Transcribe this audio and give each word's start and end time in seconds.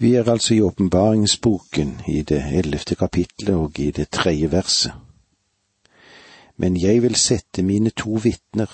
Vi 0.00 0.14
er 0.14 0.30
altså 0.30 0.54
i 0.54 0.60
åpenbaringsboken 0.60 2.00
i 2.08 2.22
det 2.22 2.44
ellevte 2.52 2.94
kapitlet 2.94 3.54
og 3.54 3.78
i 3.78 3.90
det 3.90 4.08
tredje 4.08 4.52
verset. 4.52 4.92
Men 6.56 6.76
jeg 6.80 7.02
vil 7.02 7.14
sette 7.14 7.62
mine 7.62 7.90
to 7.90 8.16
vitner, 8.24 8.70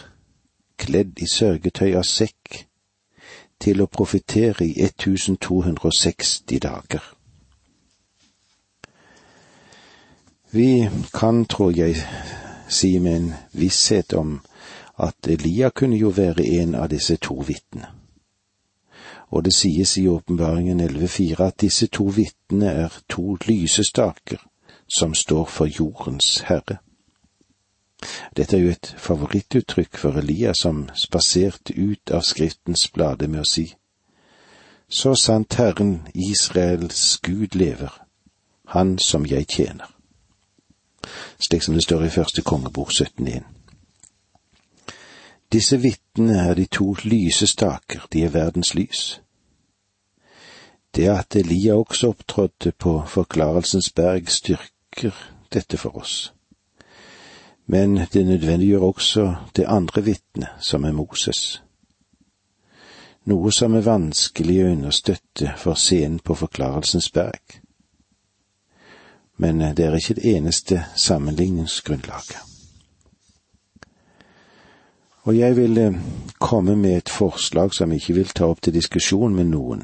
kledd 0.78 1.18
i 1.18 1.26
sørgetøy 1.26 1.96
av 1.98 2.06
sekk, 2.06 2.60
til 3.58 3.82
å 3.82 3.88
profetere 3.90 4.68
i 4.68 4.86
1260 4.86 6.62
dager. 6.62 7.02
Vi 10.54 10.70
kan, 11.10 11.44
tror 11.44 11.74
jeg, 11.74 12.06
si 12.68 12.98
med 12.98 13.16
en 13.16 13.28
visshet 13.52 14.14
om 14.14 14.38
at 14.96 15.26
Elia 15.26 15.74
kunne 15.74 15.98
jo 15.98 16.14
være 16.14 16.46
en 16.62 16.78
av 16.78 16.86
disse 16.94 17.18
to 17.18 17.42
vitnene 17.42 17.95
og 19.30 19.44
det 19.44 19.54
sies 19.54 19.96
i 19.96 20.08
åpenbaringen 20.08 20.80
11.4 20.80 21.42
at 21.42 21.60
disse 21.60 21.86
to 21.86 22.04
vitnene 22.04 22.70
er 22.70 22.98
to 23.08 23.36
lysestaker 23.46 24.38
som 24.98 25.14
står 25.14 25.44
for 25.44 25.66
jordens 25.66 26.38
herre. 26.46 26.78
Dette 28.36 28.56
er 28.56 28.60
jo 28.60 28.70
et 28.70 28.94
favorittuttrykk 28.98 29.98
for 29.98 30.18
Elias 30.20 30.58
som 30.62 30.88
spaserte 30.94 31.74
ut 31.74 32.10
av 32.10 32.22
Skriftens 32.22 32.88
blade 32.92 33.28
med 33.28 33.40
å 33.40 33.48
si, 33.48 33.74
Så 34.88 35.14
sant 35.14 35.54
Herren 35.54 36.06
Israels 36.14 37.18
Gud 37.22 37.56
lever, 37.56 37.90
Han 38.66 38.98
som 38.98 39.26
jeg 39.26 39.46
tjener. 39.46 39.90
Slik 41.38 41.62
som 41.62 41.74
det 41.74 41.82
står 41.82 42.04
i 42.04 42.10
første 42.10 42.42
kongebok 42.42 42.90
17.1. 42.90 43.55
Disse 45.52 45.78
vitnene 45.78 46.38
er 46.48 46.54
de 46.54 46.66
to 46.66 46.94
lysestaker, 47.04 48.06
de 48.12 48.24
er 48.24 48.28
verdens 48.34 48.74
lys. 48.74 49.20
Det 50.96 51.08
at 51.08 51.36
Elia 51.36 51.74
også 51.74 52.08
opptrådte 52.08 52.72
på 52.72 53.02
Forklarelsens 53.06 53.90
berg, 53.90 54.28
styrker 54.28 55.12
dette 55.52 55.76
for 55.76 55.96
oss. 55.96 56.32
Men 57.66 57.96
det 58.12 58.26
nødvendiggjør 58.26 58.80
også 58.80 59.34
det 59.56 59.64
andre 59.68 60.04
vitnet, 60.04 60.48
som 60.60 60.84
er 60.84 60.92
Moses. 60.92 61.62
Noe 63.24 63.52
som 63.52 63.74
er 63.74 63.86
vanskelig 63.86 64.60
å 64.64 64.72
understøtte 64.72 65.52
for 65.58 65.74
scenen 65.74 66.18
på 66.18 66.34
Forklarelsens 66.34 67.10
berg. 67.10 67.60
Men 69.36 69.60
det 69.60 69.84
er 69.84 69.98
ikke 69.98 70.14
det 70.14 70.36
eneste 70.36 70.84
sammenligningsgrunnlaget. 70.96 72.55
Og 75.26 75.34
jeg 75.38 75.56
vil 75.56 75.78
eh, 75.78 75.94
komme 76.38 76.76
med 76.76 76.96
et 76.96 77.08
forslag 77.08 77.74
som 77.74 77.92
ikke 77.92 78.14
vil 78.14 78.28
ta 78.30 78.46
opp 78.46 78.60
til 78.62 78.76
diskusjon 78.76 79.34
med 79.34 79.50
noen, 79.50 79.82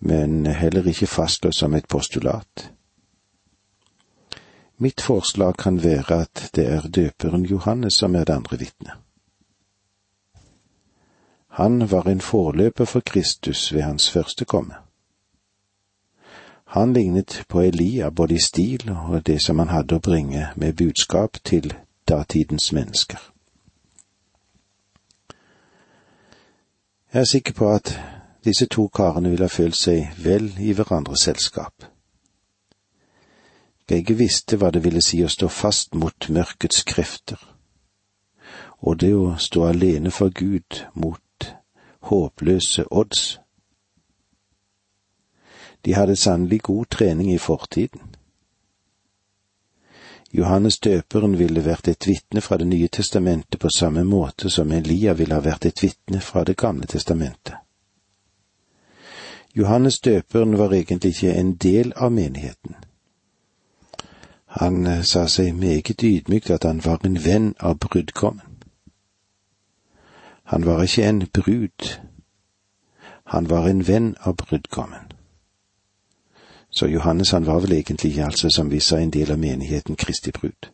men 0.00 0.46
heller 0.46 0.88
ikke 0.88 1.06
fastslå 1.06 1.52
som 1.52 1.74
et 1.76 1.88
postulat. 1.88 2.70
Mitt 4.78 5.00
forslag 5.00 5.56
kan 5.60 5.82
være 5.84 6.20
at 6.22 6.48
det 6.56 6.64
er 6.68 6.88
døperen 6.88 7.44
Johannes 7.44 8.00
som 8.00 8.16
er 8.16 8.24
det 8.24 8.32
andre 8.32 8.58
vitnet. 8.58 8.96
Han 11.60 11.90
var 11.90 12.08
en 12.08 12.20
forløper 12.20 12.84
for 12.84 13.00
Kristus 13.00 13.72
ved 13.72 13.82
hans 13.82 14.10
første 14.10 14.44
komme. 14.44 14.74
Han 16.64 16.92
lignet 16.92 17.44
på 17.48 17.60
Elia 17.60 18.10
både 18.10 18.34
i 18.34 18.38
stil 18.38 18.90
og 18.90 19.26
det 19.26 19.42
som 19.44 19.58
han 19.58 19.68
hadde 19.68 19.96
å 19.96 20.04
bringe 20.04 20.50
med 20.56 20.76
budskap 20.76 21.40
til 21.44 21.74
datidens 22.08 22.72
mennesker. 22.72 23.35
Jeg 27.16 27.20
er 27.20 27.24
sikker 27.24 27.52
på 27.52 27.70
at 27.72 28.00
disse 28.44 28.66
to 28.66 28.88
karene 28.88 29.30
ville 29.30 29.44
ha 29.44 29.48
følt 29.48 29.76
seg 29.76 30.18
vel 30.20 30.50
i 30.60 30.74
hverandres 30.76 31.22
selskap. 31.24 31.86
Begge 33.88 34.16
visste 34.18 34.58
hva 34.60 34.68
det 34.68 34.82
ville 34.84 35.00
si 35.00 35.22
å 35.24 35.30
stå 35.32 35.48
fast 35.48 35.96
mot 35.96 36.28
mørkets 36.28 36.84
krefter, 36.84 37.40
og 38.84 39.00
det 39.00 39.14
å 39.16 39.32
stå 39.40 39.64
alene 39.64 40.12
for 40.12 40.28
Gud 40.28 40.82
mot 40.92 41.48
håpløse 42.10 42.84
odds. 42.92 43.24
De 45.88 45.96
hadde 45.96 46.20
sannelig 46.20 46.60
god 46.68 46.84
trening 46.98 47.32
i 47.32 47.40
fortiden. 47.40 48.12
Johannes 50.36 50.78
døperen 50.78 51.38
ville 51.38 51.62
vært 51.64 51.88
et 51.88 52.06
vitne 52.06 52.40
fra 52.44 52.58
Det 52.60 52.66
nye 52.66 52.88
testamentet 52.88 53.60
på 53.60 53.68
samme 53.72 54.02
måte 54.04 54.50
som 54.50 54.72
Elia 54.72 55.14
ville 55.16 55.34
ha 55.34 55.40
vært 55.40 55.64
et 55.64 55.82
vitne 55.82 56.20
fra 56.20 56.44
Det 56.44 56.56
gamle 56.56 56.86
testamentet. 56.86 57.54
Johannes 59.56 59.98
døperen 60.00 60.58
var 60.58 60.72
egentlig 60.72 61.14
ikke 61.14 61.32
en 61.32 61.54
del 61.54 61.92
av 61.96 62.12
menigheten. 62.12 62.76
Han 64.46 64.86
eh, 64.86 65.02
sa 65.02 65.26
seg 65.28 65.56
meget 65.56 66.02
ydmykt 66.02 66.50
at 66.50 66.68
han 66.68 66.84
var 66.84 67.00
en 67.04 67.16
venn 67.24 67.54
av 67.60 67.78
brudgommen. 67.78 68.60
Han 70.52 70.66
var 70.66 70.82
ikke 70.82 71.08
en 71.08 71.24
brud, 71.32 71.96
han 73.26 73.50
var 73.50 73.68
en 73.68 73.86
venn 73.88 74.14
av 74.20 74.36
brudgommen. 74.36 75.05
Så 76.76 76.86
Johannes 76.86 77.30
han 77.30 77.46
var 77.46 77.60
vel 77.60 77.72
egentlig 77.72 78.18
altså, 78.20 78.50
som 78.50 78.70
vi 78.70 78.80
sa, 78.80 78.98
en 78.98 79.10
del 79.10 79.30
av 79.32 79.38
menigheten 79.38 79.96
Kristi 79.96 80.30
brud. 80.30 80.68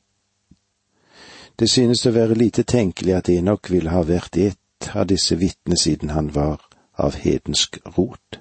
Det 1.59 1.71
synes 1.71 2.07
å 2.07 2.11
være 2.11 2.35
lite 2.35 2.65
tenkelig 2.67 3.15
at 3.15 3.29
Enok 3.29 3.71
ville 3.71 3.91
ha 3.91 4.03
vært 4.03 4.37
et 4.37 4.89
av 4.95 5.07
disse 5.07 5.37
vitnene 5.39 5.79
siden 5.79 6.11
han 6.11 6.33
var 6.35 6.65
av 6.99 7.15
hedensk 7.23 7.79
rot. 7.99 8.41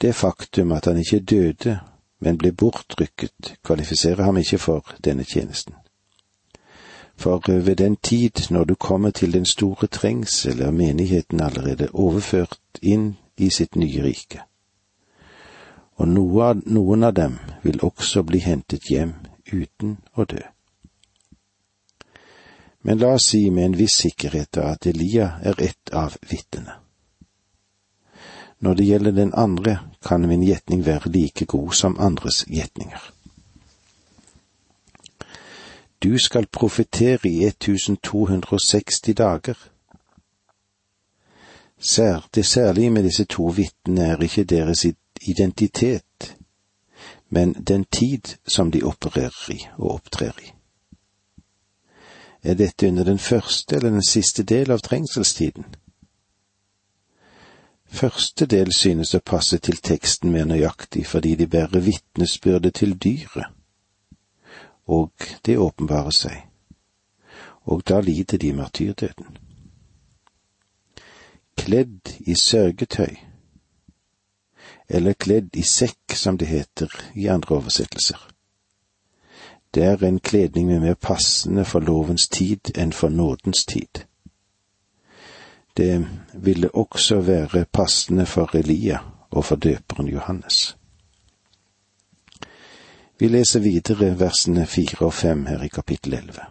Det 0.00 0.14
faktum 0.14 0.72
at 0.72 0.88
han 0.88 0.98
ikke 0.98 1.20
døde, 1.20 1.76
men 2.20 2.38
ble 2.40 2.52
bortrykket, 2.52 3.56
kvalifiserer 3.64 4.24
ham 4.24 4.40
ikke 4.40 4.58
for 4.58 4.96
denne 5.04 5.24
tjenesten. 5.24 5.74
For 7.16 7.44
eh, 7.50 7.66
ved 7.66 7.76
den 7.76 7.96
tid 7.96 8.50
når 8.50 8.64
du 8.64 8.74
kommer 8.74 9.10
til 9.10 9.32
den 9.32 9.46
store 9.46 9.86
trengsel, 9.86 10.62
er 10.62 10.70
menigheten 10.70 11.40
allerede 11.40 11.92
overført 11.92 12.80
inn 12.82 13.16
i 13.36 13.50
sitt 13.50 13.76
nye 13.76 14.02
rike. 14.02 14.40
Og 15.96 16.08
noen 16.08 17.04
av 17.04 17.14
dem 17.14 17.38
vil 17.62 17.80
også 17.82 18.22
bli 18.26 18.40
hentet 18.42 18.90
hjem 18.90 19.14
uten 19.52 19.98
å 20.14 20.24
dø. 20.24 20.42
Men 22.84 22.98
la 22.98 23.14
oss 23.16 23.30
si 23.32 23.50
med 23.50 23.64
en 23.64 23.76
viss 23.78 23.96
sikkerhet 24.02 24.58
at 24.60 24.86
Elia 24.86 25.38
er 25.42 25.60
ett 25.62 25.92
av 25.92 26.16
vitnene. 26.30 26.80
Når 28.58 28.74
det 28.74 28.84
gjelder 28.84 29.12
den 29.12 29.32
andre, 29.34 29.78
kan 30.04 30.28
min 30.28 30.42
gjetning 30.42 30.84
være 30.84 31.10
like 31.12 31.44
god 31.44 31.72
som 31.72 31.96
andres 32.00 32.44
gjetninger. 32.48 33.00
Du 35.98 36.18
skal 36.18 36.46
profetere 36.46 37.28
i 37.28 37.44
1260 37.44 39.14
dager. 39.14 39.56
Sær, 41.78 42.28
det 42.34 42.46
særlige 42.46 42.90
med 42.90 43.02
disse 43.04 43.24
to 43.24 43.48
vitnene 43.48 44.12
er 44.12 44.22
ikke 44.22 44.44
deres 44.44 44.84
identitet, 45.24 46.36
men 47.28 47.52
den 47.52 47.84
tid 47.84 48.36
som 48.46 48.70
de 48.70 48.82
opererer 48.82 49.50
i 49.50 49.58
og 49.76 49.94
opptrer 49.94 50.38
i. 50.42 50.52
Er 52.42 52.54
dette 52.54 52.88
under 52.88 53.04
den 53.04 53.18
første 53.18 53.76
eller 53.76 53.90
den 53.90 54.04
siste 54.04 54.42
del 54.42 54.70
av 54.70 54.78
trengselstiden? 54.84 55.64
Første 57.94 58.46
del 58.46 58.72
synes 58.74 59.14
å 59.14 59.22
passe 59.24 59.58
til 59.58 59.78
teksten 59.78 60.32
mer 60.32 60.44
nøyaktig 60.50 61.06
fordi 61.06 61.34
de 61.40 61.46
bærer 61.46 61.80
vitnesbyrde 61.80 62.70
til 62.70 62.96
dyret, 62.98 63.46
og 64.86 65.12
det 65.46 65.56
åpenbarer 65.58 66.10
seg, 66.10 66.40
og 67.64 67.84
da 67.88 68.00
lider 68.00 68.38
de 68.38 68.52
martyrdøden. 68.52 69.38
Kledd 71.56 72.16
i 72.26 72.34
sørgetøy, 72.34 73.14
eller 74.88 75.12
kledd 75.12 75.56
i 75.56 75.62
sekk 75.62 76.16
som 76.16 76.38
det 76.38 76.46
heter 76.46 76.90
i 77.14 77.28
andre 77.28 77.56
oversettelser. 77.56 78.18
Det 79.74 79.84
er 79.84 80.04
en 80.04 80.18
kledning 80.18 80.66
med 80.66 80.80
mer 80.80 80.94
passende 80.94 81.64
for 81.64 81.80
lovens 81.80 82.28
tid 82.28 82.70
enn 82.78 82.92
for 82.92 83.08
nådens 83.08 83.64
tid. 83.64 84.04
Det 85.76 86.06
ville 86.34 86.74
også 86.74 87.20
være 87.20 87.64
passende 87.72 88.26
for 88.26 88.54
Elia 88.54 88.98
og 89.30 89.44
for 89.44 89.56
døperen 89.56 90.08
Johannes. 90.08 90.76
Vi 93.18 93.28
leser 93.28 93.60
videre 93.60 94.18
versene 94.20 94.66
fire 94.66 95.06
og 95.06 95.12
fem 95.14 95.46
her 95.46 95.62
i 95.62 95.68
kapittel 95.68 96.14
elleve. 96.14 96.46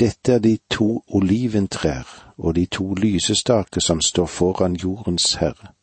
Dette 0.00 0.32
er 0.32 0.38
de 0.38 0.58
to 0.70 1.04
oliventrær 1.08 2.34
og 2.38 2.54
de 2.56 2.66
to 2.66 2.94
lysestaker 2.94 3.80
som 3.80 4.00
står 4.00 4.26
foran 4.26 4.76
jordens 4.76 5.34
herre. 5.34 5.73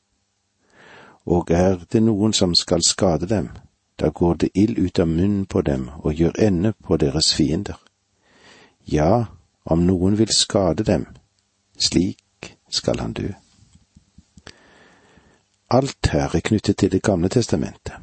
Og 1.32 1.52
er 1.52 1.78
det 1.92 2.02
noen 2.04 2.34
som 2.36 2.56
skal 2.56 2.84
skade 2.84 3.28
dem, 3.28 3.50
da 4.00 4.10
går 4.10 4.34
det 4.44 4.50
ild 4.56 4.80
ut 4.80 5.00
av 5.00 5.08
munnen 5.08 5.46
på 5.46 5.62
dem 5.62 5.88
og 6.02 6.14
gjør 6.20 6.36
ende 6.48 6.74
på 6.74 6.98
deres 6.98 7.32
fiender. 7.38 7.78
Ja, 8.92 9.26
om 9.64 9.86
noen 9.88 10.18
vil 10.20 10.34
skade 10.36 10.84
dem, 10.84 11.06
slik 11.78 12.56
skal 12.70 13.00
han 13.00 13.14
dø. 13.14 13.32
alt 15.72 16.08
her 16.12 16.36
er 16.36 16.40
knyttet 16.40 16.78
til 16.78 16.92
Det 16.92 17.04
gamle 17.04 17.30
testamentet. 17.30 17.94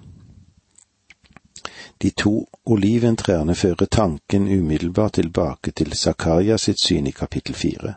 De 2.03 2.11
to 2.11 2.49
oliventrærne 2.65 3.55
fører 3.55 3.87
tanken 3.87 4.49
umiddelbart 4.49 5.13
tilbake 5.13 5.71
til 5.71 5.93
Zakaria 5.93 6.57
sitt 6.57 6.81
syn 6.81 7.07
i 7.07 7.11
kapittel 7.11 7.55
fire. 7.55 7.95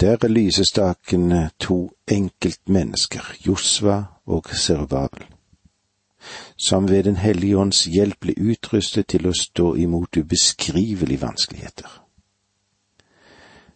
Der 0.00 0.16
er 0.22 0.28
lysestakene 0.28 1.50
to 1.58 1.90
enkeltmennesker, 2.08 3.34
Josva 3.46 4.04
og 4.26 4.44
Serubabel, 4.52 5.24
som 6.56 6.88
ved 6.88 7.04
Den 7.04 7.16
hellige 7.16 7.58
ånds 7.58 7.84
hjelp 7.84 8.20
ble 8.20 8.34
utrustet 8.38 9.08
til 9.10 9.26
å 9.26 9.32
stå 9.34 9.72
imot 9.74 10.16
ubeskrivelige 10.16 11.20
vanskeligheter. 11.20 11.90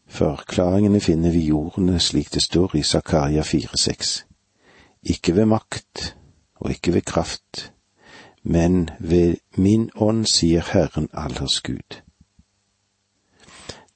Forklaringene 0.07 1.01
finner 1.01 1.35
vi 1.35 1.43
i 1.49 1.53
ordene 1.53 1.99
slik 2.01 2.31
det 2.35 2.43
står 2.43 2.77
i 2.77 2.83
Zakaria 2.83 3.43
4,6. 3.43 4.23
Ikke 5.03 5.35
ved 5.35 5.51
makt 5.51 6.15
og 6.61 6.71
ikke 6.71 6.95
ved 6.95 7.03
kraft, 7.03 7.73
men 8.43 8.91
ved 9.01 9.37
min 9.57 9.91
ånd, 9.97 10.27
sier 10.27 10.63
Herren 10.71 11.09
allers 11.13 11.61
Gud. 11.61 12.03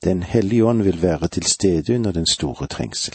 Den 0.05 0.23
hellige 0.23 0.65
ånd 0.65 0.83
vil 0.83 1.03
være 1.03 1.29
til 1.29 1.43
stede 1.43 1.95
under 1.95 2.13
den 2.13 2.27
store 2.27 2.67
trengsel. 2.67 3.15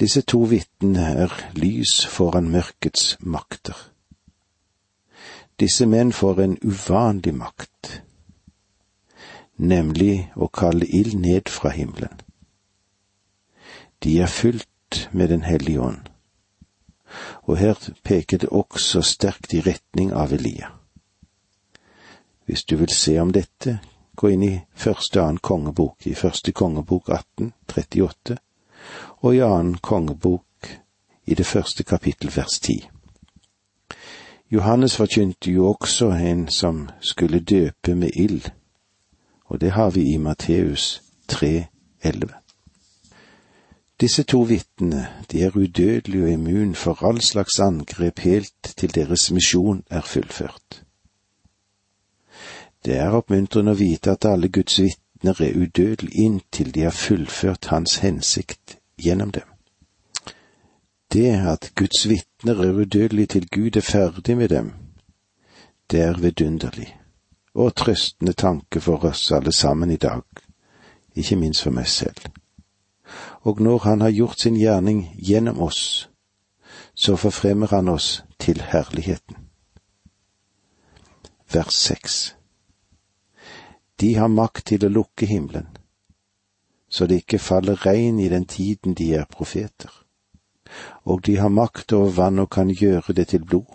Disse 0.00 0.20
to 0.20 0.38
vitnene 0.38 1.04
er 1.04 1.34
lys 1.54 2.06
foran 2.06 2.48
mørkets 2.48 3.16
makter. 3.20 3.76
Disse 5.60 5.86
menn 5.86 6.12
får 6.12 6.40
en 6.40 6.58
uvanlig 6.64 7.34
makt, 7.34 8.02
nemlig 9.56 10.30
å 10.36 10.48
kalle 10.48 10.88
ild 10.88 11.18
ned 11.20 11.52
fra 11.52 11.68
himmelen. 11.68 12.20
De 14.04 14.20
er 14.20 14.26
fylt 14.26 15.08
med 15.12 15.28
Den 15.28 15.42
hellige 15.42 15.80
ånd 15.80 16.10
og 17.42 17.58
her 17.58 17.90
peker 18.02 18.38
det 18.38 18.48
også 18.48 19.02
sterkt 19.02 19.54
i 19.54 19.60
retning 19.60 20.12
av 20.12 20.32
Elia. 20.32 20.70
Hvis 22.46 22.64
du 22.64 22.76
vil 22.76 22.92
se 22.94 23.18
om 23.20 23.32
dette, 23.32 23.78
gå 24.20 24.28
inn 24.34 24.42
i 24.44 24.54
første 24.76 25.22
annen 25.22 25.40
kongebok, 25.40 26.06
i 26.06 26.14
første 26.14 26.52
kongebok 26.52 27.08
1838, 27.08 28.36
og 29.24 29.36
i 29.36 29.40
annen 29.40 29.78
kongebok 29.80 30.68
i 31.24 31.34
det 31.34 31.46
første 31.46 31.86
kapittel 31.88 32.32
vers 32.36 32.58
10. 32.60 32.76
Johannes 34.52 34.96
forkynte 34.96 35.52
jo 35.52 35.70
også 35.70 36.10
en 36.10 36.48
som 36.48 36.88
skulle 37.00 37.40
døpe 37.40 37.94
med 37.94 38.10
ild, 38.16 38.50
og 39.46 39.60
det 39.60 39.72
har 39.72 39.90
vi 39.90 40.12
i 40.12 40.16
Matteus 40.16 41.02
3,11. 41.32 42.34
Disse 44.00 44.22
to 44.22 44.42
vitnene, 44.42 45.06
de 45.32 45.42
er 45.42 45.56
udødelige 45.56 46.24
og 46.24 46.30
immun 46.30 46.74
for 46.74 47.04
all 47.04 47.20
slags 47.20 47.60
angrep 47.60 48.18
helt 48.18 48.74
til 48.76 48.94
deres 48.94 49.30
misjon 49.30 49.82
er 49.90 50.00
fullført. 50.00 50.82
Det 52.84 52.96
er 52.96 53.16
oppmuntrende 53.16 53.74
å 53.74 53.78
vite 53.78 54.14
at 54.14 54.24
alle 54.24 54.48
Guds 54.48 54.78
vitner 54.80 55.42
er 55.44 55.56
udødelige 55.56 56.24
inntil 56.24 56.72
de 56.74 56.86
har 56.86 56.96
fullført 56.96 57.68
Hans 57.72 57.98
hensikt 58.04 58.78
gjennom 58.96 59.30
dem. 59.30 59.46
Det 61.12 61.34
at 61.52 61.72
Guds 61.76 62.08
vitner 62.08 62.62
er 62.64 62.80
udødelige 62.82 63.26
til 63.26 63.48
Gud 63.48 63.76
er 63.76 63.84
ferdig 63.84 64.36
med 64.36 64.48
dem, 64.48 64.72
det 65.90 66.00
er 66.00 66.20
vidunderlig 66.22 66.96
og 67.54 67.74
trøstende 67.74 68.32
tanke 68.32 68.80
for 68.80 69.04
oss 69.04 69.32
alle 69.32 69.52
sammen 69.52 69.90
i 69.90 69.96
dag, 69.96 70.22
ikke 71.14 71.36
minst 71.36 71.62
for 71.66 71.74
meg 71.74 71.88
selv 71.88 72.30
og 73.40 73.60
når 73.60 73.78
Han 73.78 74.00
har 74.00 74.10
gjort 74.10 74.40
sin 74.40 74.56
gjerning 74.56 75.14
gjennom 75.18 75.60
oss, 75.60 76.10
så 76.94 77.16
forfremmer 77.16 77.66
Han 77.66 77.88
oss 77.88 78.24
til 78.38 78.60
herligheten. 78.60 79.36
Vers 81.52 81.74
seks 81.74 82.36
De 84.00 84.14
har 84.14 84.28
makt 84.28 84.66
til 84.72 84.86
å 84.86 84.92
lukke 84.92 85.26
himmelen, 85.26 85.68
så 86.88 87.06
det 87.06 87.22
ikke 87.22 87.38
faller 87.38 87.82
regn 87.86 88.20
i 88.20 88.28
den 88.32 88.46
tiden 88.48 88.94
de 88.94 89.12
er 89.14 89.28
profeter, 89.30 89.92
og 91.04 91.26
de 91.26 91.36
har 91.36 91.52
makt 91.52 91.92
over 91.92 92.16
vann 92.16 92.38
og 92.38 92.50
kan 92.50 92.70
gjøre 92.70 93.12
det 93.12 93.28
til 93.34 93.44
blod, 93.44 93.68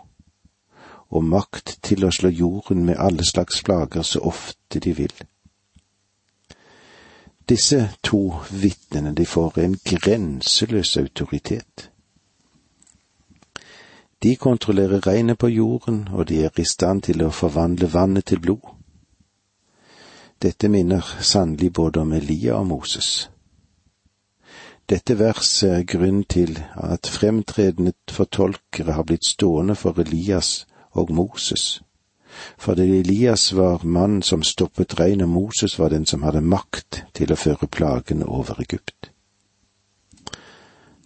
og 1.10 1.24
makt 1.24 1.78
til 1.86 2.06
å 2.06 2.12
slå 2.12 2.30
jorden 2.34 2.86
med 2.86 3.00
alle 3.00 3.24
slags 3.24 3.62
plager 3.64 4.02
så 4.02 4.20
ofte 4.26 4.80
de 4.80 4.96
vil 4.98 5.14
disse 7.50 7.90
to 8.04 8.34
vitnene, 8.52 9.14
de 9.14 9.26
får 9.26 9.60
en 9.60 9.76
grenseløs 9.86 10.98
autoritet. 10.98 11.92
De 14.24 14.36
kontrollerer 14.36 15.08
regnet 15.08 15.38
på 15.38 15.48
jorden, 15.48 16.08
og 16.12 16.28
de 16.28 16.44
er 16.44 16.50
i 16.58 16.66
stand 16.66 17.04
til 17.06 17.22
å 17.22 17.30
forvandle 17.30 17.92
vannet 17.94 18.26
til 18.26 18.42
blod. 18.42 18.75
Dette 20.42 20.70
minner 20.70 21.06
sannelig 21.22 21.74
både 21.74 22.00
om 22.00 22.14
Elia 22.14 22.58
og 22.60 22.68
Moses. 22.68 23.30
Dette 24.90 25.18
verset 25.18 25.72
er 25.72 25.88
grunnen 25.90 26.24
til 26.30 26.60
at 26.76 27.08
fremtredende 27.10 27.94
fortolkere 28.12 28.94
har 28.94 29.04
blitt 29.04 29.26
stående 29.26 29.76
for 29.76 29.98
Elias 30.00 30.68
og 30.92 31.12
Moses 31.12 31.82
for 32.58 32.76
det 32.76 33.00
Elias 33.00 33.54
var 33.54 33.84
mannen 33.84 34.22
som 34.22 34.44
stoppet 34.44 35.00
regn, 35.00 35.22
og 35.22 35.30
Moses 35.30 35.80
var 35.80 35.90
den 35.90 36.06
som 36.06 36.24
hadde 36.24 36.42
makt 36.42 37.04
til 37.14 37.32
å 37.32 37.40
føre 37.40 37.68
plagene 37.68 38.26
over 38.26 38.60
Egypt. 38.62 39.12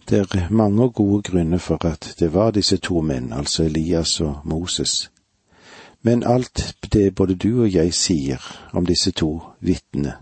Det 0.08 0.18
er 0.18 0.50
mange 0.50 0.88
gode 0.90 1.22
grunner 1.30 1.58
for 1.58 1.86
at 1.86 2.14
det 2.18 2.32
var 2.34 2.50
disse 2.50 2.76
to 2.76 3.00
menn, 3.00 3.32
altså 3.32 3.64
Elias 3.64 4.20
og 4.20 4.40
Moses. 4.44 5.10
Men 6.02 6.24
alt 6.24 6.74
det 6.92 7.14
både 7.14 7.34
du 7.34 7.62
og 7.62 7.74
jeg 7.74 7.94
sier 7.94 8.44
om 8.72 8.86
disse 8.86 9.12
to 9.12 9.40
vitnene, 9.60 10.16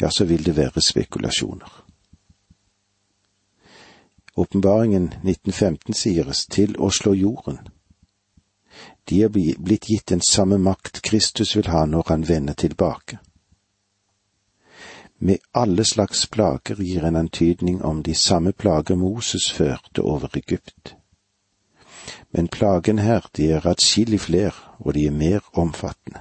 ja, 0.00 0.10
så 0.10 0.24
vil 0.24 0.44
det 0.44 0.56
være 0.56 0.80
spekulasjoner. 0.82 1.84
Åpenbaringen 4.36 5.12
1915 5.22 5.94
sieres 5.94 6.46
til 6.46 6.74
å 6.78 6.90
slå 6.90 7.14
jorden 7.14 7.60
de 9.08 9.22
er 9.22 9.28
blitt 9.58 9.88
gitt 9.90 10.06
den 10.06 10.20
samme 10.20 10.58
makt 10.58 11.02
Kristus 11.02 11.56
vil 11.56 11.68
ha 11.74 11.84
når 11.86 12.08
han 12.08 12.28
vender 12.28 12.54
tilbake. 12.54 13.18
Med 15.18 15.38
alle 15.52 15.84
slags 15.84 16.26
plager 16.26 16.82
gir 16.82 17.04
en 17.04 17.16
antydning 17.16 17.82
om 17.82 18.02
de 18.02 18.14
samme 18.14 18.52
plager 18.52 18.96
Moses 18.96 19.50
førte 19.52 20.02
over 20.02 20.28
Egypt. 20.36 20.94
Men 22.32 22.48
plagen 22.48 22.98
her, 22.98 23.26
de 23.36 23.50
er 23.50 23.66
atskillig 23.66 24.20
flere, 24.20 24.52
og 24.78 24.94
de 24.94 25.06
er 25.06 25.10
mer 25.10 25.40
omfattende. 25.52 26.20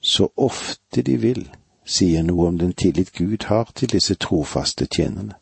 Så 0.00 0.28
ofte 0.36 1.02
de 1.02 1.16
vil, 1.16 1.50
sier 1.84 2.22
noe 2.22 2.48
om 2.48 2.58
den 2.58 2.72
tillit 2.72 3.12
Gud 3.12 3.46
har 3.46 3.70
til 3.74 3.92
disse 3.92 4.14
trofaste 4.14 4.86
tjenerne. 4.86 5.34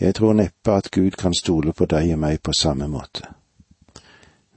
Jeg 0.00 0.14
tror 0.14 0.32
neppe 0.32 0.72
at 0.72 0.90
Gud 0.90 1.10
kan 1.10 1.34
stole 1.34 1.72
på 1.72 1.86
deg 1.86 2.12
og 2.14 2.18
meg 2.18 2.40
på 2.42 2.52
samme 2.52 2.88
måte. 2.90 3.22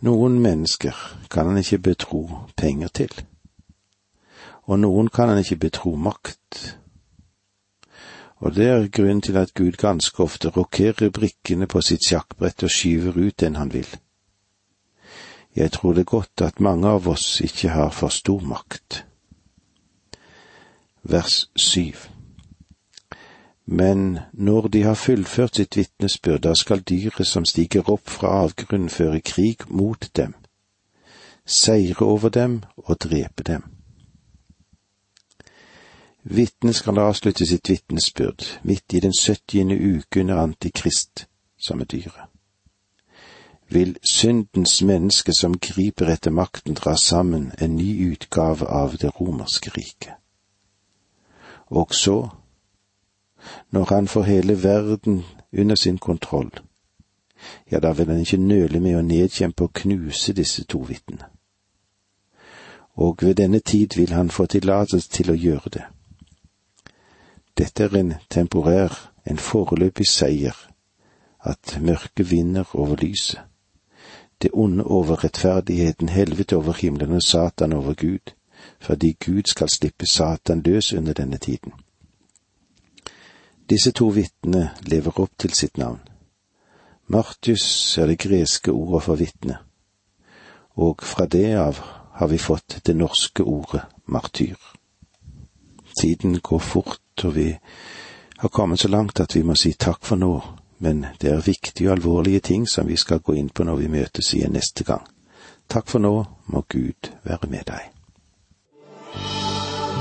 Noen 0.01 0.39
mennesker 0.41 0.95
kan 1.29 1.47
han 1.47 1.57
ikke 1.57 1.79
betro 1.79 2.21
penger 2.57 2.87
til, 2.87 3.11
og 4.65 4.79
noen 4.79 5.09
kan 5.09 5.29
han 5.29 5.41
ikke 5.41 5.59
betro 5.67 5.95
makt. 5.95 6.77
Og 8.45 8.53
det 8.55 8.67
er 8.69 8.87
grunnen 8.93 9.23
til 9.25 9.37
at 9.41 9.53
Gud 9.57 9.79
ganske 9.81 10.23
ofte 10.23 10.51
rokerer 10.53 11.09
brikkene 11.09 11.67
på 11.67 11.81
sitt 11.81 12.05
sjakkbrett 12.05 12.63
og 12.63 12.71
skyver 12.71 13.17
ut 13.17 13.39
den 13.41 13.57
han 13.57 13.73
vil. 13.73 13.89
Jeg 15.55 15.71
tror 15.71 15.93
det 15.97 16.05
godt 16.05 16.41
at 16.45 16.59
mange 16.61 16.87
av 16.87 17.07
oss 17.09 17.39
ikke 17.41 17.73
har 17.73 17.89
for 17.89 18.13
stor 18.13 18.43
makt. 18.45 19.05
Vers 21.03 21.47
syv 21.55 22.11
men 23.65 24.19
når 24.33 24.67
de 24.67 24.83
har 24.83 24.93
fullført 24.93 25.55
sitt 25.55 25.77
vitnesbyrd, 25.77 26.41
da 26.45 26.53
skal 26.55 26.83
dyret 26.85 27.27
som 27.27 27.45
stiger 27.45 27.89
opp 27.89 28.09
fra 28.09 28.43
avgrunnen 28.43 28.89
føre 28.93 29.21
krig 29.25 29.65
mot 29.69 30.09
dem, 30.15 30.35
seire 31.45 32.05
over 32.05 32.29
dem 32.29 32.61
og 32.77 33.01
drepe 33.01 33.43
dem. 33.43 33.74
Vitnet 36.27 36.75
skal 36.75 36.97
avslutte 36.99 37.45
sitt 37.45 37.69
vitnesbyrd 37.69 38.45
midt 38.63 38.93
i 38.93 38.99
den 38.99 39.13
syttiende 39.13 39.75
uke 39.77 40.19
under 40.19 40.39
Antikrist, 40.41 41.27
som 41.57 41.81
er 41.81 41.85
dyret. 41.85 42.25
Vil 43.69 43.97
syndens 44.11 44.81
menneske 44.81 45.33
som 45.39 45.57
griper 45.57 46.09
etter 46.09 46.31
makten, 46.31 46.73
dra 46.73 46.95
sammen 46.97 47.51
en 47.61 47.75
ny 47.75 48.11
utgave 48.11 48.65
av 48.65 48.97
det 48.97 49.11
romerske 49.19 49.69
riket. 49.77 50.17
Og 51.69 51.93
så 51.93 52.29
når 53.69 53.85
han 53.93 54.07
får 54.07 54.23
hele 54.23 54.63
verden 54.63 55.23
under 55.57 55.75
sin 55.75 55.97
kontroll, 55.97 56.51
ja, 57.71 57.79
da 57.79 57.91
vil 57.91 58.09
han 58.09 58.19
ikke 58.19 58.37
nøle 58.37 58.79
med 58.79 58.97
å 58.97 59.05
nedkjempe 59.05 59.63
og 59.63 59.73
knuse 59.73 60.33
disse 60.33 60.63
to 60.65 60.81
vitnene. 60.89 61.29
Og 62.95 63.21
ved 63.21 63.35
denne 63.35 63.59
tid 63.59 63.93
vil 63.95 64.13
han 64.13 64.29
få 64.29 64.45
tillatelse 64.45 65.09
til 65.09 65.31
å 65.31 65.37
gjøre 65.37 65.69
det. 65.73 65.85
Dette 67.57 67.83
er 67.83 67.95
en 67.95 68.13
temporær, 68.29 69.11
en 69.25 69.37
foreløpig 69.37 70.07
seier, 70.07 70.55
at 71.39 71.77
mørket 71.81 72.31
vinner 72.31 72.75
over 72.75 72.95
lyset. 72.95 73.39
Det 74.41 74.51
onde 74.53 74.83
over 74.83 75.23
rettferdigheten, 75.23 76.09
helvete 76.09 76.55
over 76.55 76.73
himmelen 76.73 77.15
og 77.15 77.23
Satan 77.23 77.73
over 77.73 77.93
Gud, 77.93 78.33
fordi 78.79 79.17
Gud 79.25 79.43
skal 79.45 79.69
slippe 79.69 80.05
Satan 80.05 80.61
løs 80.61 80.93
under 80.93 81.13
denne 81.13 81.37
tiden. 81.37 81.73
Disse 83.69 83.91
to 83.91 84.07
vitnene 84.07 84.69
lever 84.81 85.19
opp 85.19 85.31
til 85.39 85.53
sitt 85.53 85.77
navn. 85.77 85.99
Martius 87.07 87.97
er 87.97 88.05
det 88.05 88.19
greske 88.19 88.71
ordet 88.71 89.03
for 89.03 89.15
vitne, 89.15 89.57
og 90.75 91.01
fra 91.01 91.25
det 91.25 91.55
av 91.55 91.79
har 92.19 92.27
vi 92.27 92.37
fått 92.37 92.81
det 92.85 92.95
norske 92.95 93.43
ordet 93.43 93.81
martyr. 94.05 94.55
Tiden 96.01 96.39
går 96.39 96.59
fort, 96.59 97.01
og 97.23 97.35
vi 97.35 97.57
har 98.37 98.49
kommet 98.49 98.79
så 98.79 98.87
langt 98.87 99.19
at 99.19 99.35
vi 99.35 99.43
må 99.43 99.55
si 99.55 99.73
takk 99.73 100.03
for 100.03 100.19
nå, 100.19 100.33
men 100.83 101.05
det 101.21 101.31
er 101.31 101.45
viktige 101.45 101.89
og 101.89 101.97
alvorlige 101.97 102.39
ting 102.39 102.67
som 102.69 102.87
vi 102.87 102.97
skal 102.99 103.23
gå 103.23 103.37
inn 103.39 103.49
på 103.49 103.63
når 103.63 103.75
vi 103.83 103.87
møtes 103.87 104.33
igjen 104.33 104.53
neste 104.57 104.83
gang. 104.83 105.05
Takk 105.71 105.87
for 105.89 106.03
nå, 106.03 106.13
må 106.51 106.65
Gud 106.69 107.11
være 107.23 107.49
med 107.49 107.65
deg. 107.71 107.91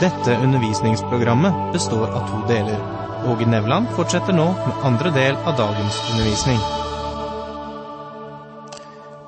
Dette 0.03 0.39
undervisningsprogrammet 0.43 1.73
består 1.73 2.11
av 2.11 2.27
to 2.29 2.43
deler. 2.51 2.81
Åge 3.31 3.47
Nevland 3.49 3.95
fortsetter 3.97 4.35
nå 4.37 4.51
med 4.67 4.83
andre 4.85 5.15
del 5.15 5.39
av 5.47 5.55
dagens 5.57 6.03
undervisning. 6.11 6.59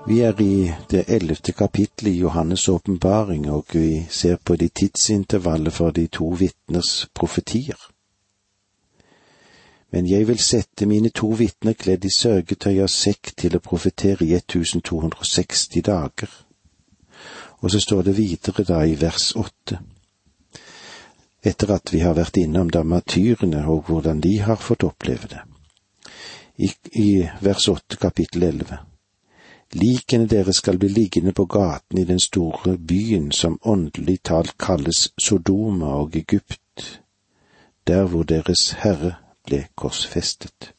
Vi 0.07 0.21
er 0.21 0.41
i 0.41 0.73
det 0.91 1.05
ellevte 1.09 1.53
kapittelet 1.53 2.13
i 2.13 2.23
Johannes' 2.23 2.69
åpenbaring, 2.71 3.51
og 3.51 3.65
vi 3.73 4.07
ser 4.11 4.37
på 4.37 4.57
de 4.57 4.69
tidsintervallet 4.69 5.73
for 5.73 5.91
de 5.91 6.07
to 6.07 6.29
vitners 6.39 7.09
profetier. 7.15 7.91
Men 9.91 10.07
jeg 10.07 10.29
vil 10.29 10.39
sette 10.39 10.87
mine 10.87 11.11
to 11.11 11.33
vitner 11.35 11.73
kledd 11.73 12.05
i 12.05 12.15
sørgetøy 12.19 12.85
og 12.85 12.91
sekk 12.91 13.35
til 13.37 13.57
å 13.57 13.63
profetere 13.65 14.27
i 14.29 14.33
1260 14.39 15.83
dager. 15.83 16.31
Og 17.61 17.71
så 17.71 17.81
står 17.81 18.03
det 18.03 18.17
videre 18.17 18.63
da 18.63 18.85
i 18.87 18.95
vers 19.01 19.33
åtte 19.37 19.83
etter 21.47 21.71
at 21.75 21.93
vi 21.93 22.01
har 22.03 22.15
vært 22.15 22.39
innom 22.39 22.71
damatyrene 22.71 23.67
og 23.71 23.87
hvordan 23.91 24.21
de 24.21 24.39
har 24.43 24.59
fått 24.59 24.87
oppleve 24.87 25.31
det. 25.31 25.43
I, 26.59 26.71
i 26.95 27.11
vers 27.43 27.69
åtte 27.69 27.99
kapittel 28.03 28.43
elleve. 28.43 28.79
Likene 29.75 30.27
deres 30.27 30.57
skal 30.57 30.79
bli 30.79 30.89
liggende 30.89 31.33
på 31.33 31.45
gaten 31.47 31.99
i 31.99 32.05
den 32.05 32.21
store 32.21 32.79
byen 32.79 33.33
som 33.33 33.59
åndelig 33.63 34.21
talt 34.23 34.59
kalles 34.59 35.13
Sodoma 35.19 35.87
og 35.87 36.17
Egypt, 36.17 37.03
der 37.87 38.07
hvor 38.07 38.23
deres 38.23 38.71
Herre 38.71 39.15
ble 39.47 39.67
korsfestet. 39.75 40.73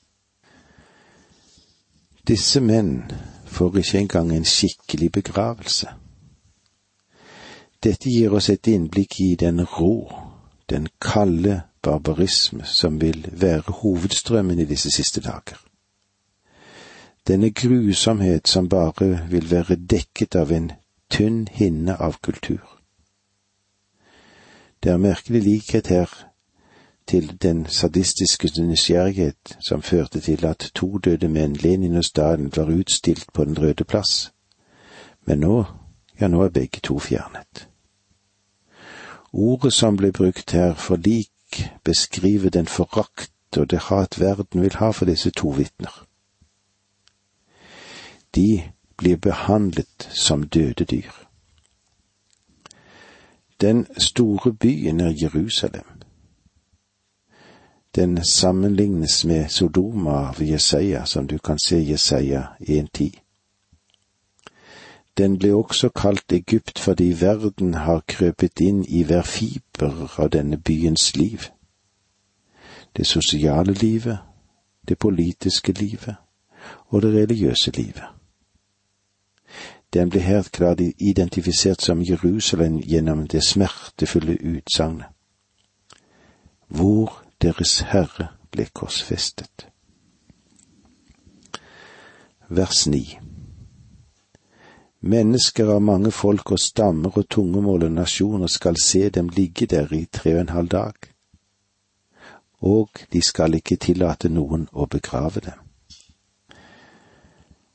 Disse 2.28 2.60
menn 2.60 3.12
får 3.46 3.78
ikke 3.78 4.00
engang 4.00 4.32
en 4.36 4.46
skikkelig 4.46 5.12
begravelse. 5.12 5.88
Dette 7.84 8.10
gir 8.10 8.34
oss 8.34 8.50
et 8.50 8.68
innblikk 8.68 9.20
i 9.22 9.36
den 9.36 9.62
rå, 9.64 10.12
den 10.70 10.88
kalde 11.02 11.62
barbarisme 11.82 12.66
som 12.66 13.02
vil 13.02 13.28
være 13.32 13.72
hovedstrømmen 13.82 14.60
i 14.60 14.66
disse 14.66 14.92
siste 14.92 15.22
dager. 15.22 15.67
Denne 17.28 17.52
grusomhet 17.52 18.48
som 18.48 18.70
bare 18.70 19.28
vil 19.30 19.52
være 19.52 19.76
dekket 19.76 20.36
av 20.36 20.52
en 20.52 20.72
tynn 21.10 21.48
hinne 21.52 21.98
av 22.00 22.20
kultur. 22.24 22.64
Det 24.84 24.92
er 24.92 24.98
merkelig 24.98 25.42
likhet 25.44 25.88
her 25.88 26.14
til 27.08 27.38
den 27.42 27.66
sadistiske 27.66 28.52
nysgjerrighet 28.62 29.58
som 29.60 29.82
førte 29.82 30.20
til 30.20 30.46
at 30.46 30.72
to 30.76 30.98
døde 30.98 31.28
menn, 31.28 31.56
Lenin 31.56 31.96
og 31.96 32.06
Stalin, 32.06 32.52
var 32.56 32.72
utstilt 32.72 33.34
på 33.34 33.46
Den 33.46 33.60
røde 33.60 33.84
plass. 33.84 34.32
Men 35.26 35.40
nå, 35.40 35.64
ja, 36.22 36.28
nå 36.28 36.44
er 36.44 36.50
begge 36.50 36.80
to 36.84 37.00
fjernet. 37.00 37.68
Ordet 39.34 39.74
som 39.74 39.98
ble 39.98 40.12
brukt 40.12 40.52
her 40.52 40.74
for 40.76 40.96
lik, 40.96 41.64
beskriver 41.84 42.50
den 42.50 42.68
forakt 42.68 43.32
og 43.58 43.70
det 43.72 43.80
hat 43.80 44.20
verden 44.20 44.62
vil 44.62 44.76
ha 44.76 44.92
for 44.92 45.06
disse 45.06 45.32
to 45.32 45.50
vitner. 45.50 46.07
De 48.38 48.64
blir 48.98 49.18
behandlet 49.18 50.10
som 50.12 50.44
døde 50.44 50.86
dyr. 50.86 51.12
Den 53.62 53.88
store 53.98 54.54
byen 54.54 55.00
er 55.00 55.14
Jerusalem. 55.22 55.86
Den 57.96 58.26
sammenlignes 58.26 59.26
med 59.26 59.50
Sodoma 59.50 60.12
av 60.12 60.42
Jesaja, 60.42 61.06
som 61.06 61.28
du 61.28 61.38
kan 61.38 61.60
se 61.60 61.78
Jesaja 61.90 62.44
1.10. 62.60 63.10
Den 65.18 65.40
ble 65.40 65.54
også 65.56 65.90
kalt 65.90 66.32
Egypt 66.32 66.80
fordi 66.80 67.22
verden 67.22 67.74
har 67.74 68.04
krøpet 68.08 68.60
inn 68.60 68.84
i 68.86 69.02
hver 69.04 69.26
fiber 69.26 70.14
av 70.20 70.30
denne 70.30 70.58
byens 70.58 71.16
liv. 71.16 71.40
Det 72.98 73.08
sosiale 73.08 73.74
livet, 73.74 74.18
det 74.88 75.00
politiske 75.00 75.72
livet 75.72 76.16
og 76.88 77.02
det 77.02 77.14
religiøse 77.14 77.72
livet. 77.72 78.17
Den 79.94 80.10
ble 80.10 80.20
her 80.20 80.44
klart 80.44 80.80
identifisert 80.82 81.82
som 81.82 82.02
Jerusalem 82.02 82.80
gjennom 82.80 83.28
det 83.28 83.44
smertefulle 83.44 84.38
utsagnet. 84.42 85.08
Hvor 86.68 87.24
Deres 87.42 87.80
Herre 87.80 88.28
ble 88.52 88.66
korsfestet. 88.74 89.68
Vers 92.50 92.88
9 92.88 93.20
Mennesker 95.00 95.70
av 95.70 95.82
mange 95.82 96.12
folk 96.12 96.52
og 96.52 96.60
stammer 96.60 97.20
og 97.22 97.28
tungemål 97.30 97.86
og 97.86 97.92
nasjoner 97.92 98.50
skal 98.50 98.80
se 98.82 99.10
dem 99.10 99.30
ligge 99.30 99.68
der 99.70 99.94
i 99.94 100.06
tre 100.06 100.34
og 100.36 100.42
en 100.42 100.50
halv 100.50 100.72
dag, 100.74 100.94
og 102.62 102.90
de 103.14 103.22
skal 103.22 103.54
ikke 103.54 103.78
tillate 103.78 104.30
noen 104.34 104.66
å 104.74 104.90
begrave 104.90 105.46
dem. 105.46 105.67